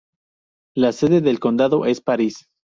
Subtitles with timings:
[0.75, 2.47] La sede del condado es Paris.